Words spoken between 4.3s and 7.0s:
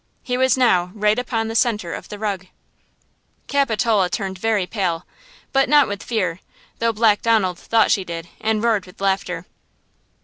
very pale, but not with fear, though